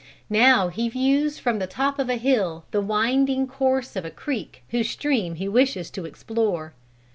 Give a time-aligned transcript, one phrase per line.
[0.31, 4.63] Now he views from the top of a hill the winding course of a creek
[4.69, 6.73] whose streams he wishes to explore.